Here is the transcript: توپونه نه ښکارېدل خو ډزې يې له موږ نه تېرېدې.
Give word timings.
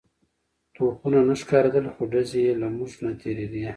توپونه 0.75 1.19
نه 1.27 1.35
ښکارېدل 1.41 1.85
خو 1.93 2.01
ډزې 2.11 2.41
يې 2.45 2.53
له 2.61 2.67
موږ 2.77 2.91
نه 3.03 3.11
تېرېدې. 3.21 3.61